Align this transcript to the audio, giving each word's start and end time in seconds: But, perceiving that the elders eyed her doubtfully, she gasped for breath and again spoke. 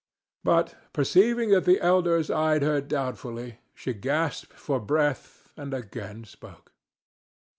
But, 0.43 0.73
perceiving 0.93 1.51
that 1.51 1.65
the 1.65 1.79
elders 1.79 2.31
eyed 2.31 2.63
her 2.63 2.81
doubtfully, 2.81 3.59
she 3.75 3.93
gasped 3.93 4.53
for 4.57 4.79
breath 4.79 5.51
and 5.55 5.75
again 5.75 6.23
spoke. 6.23 6.71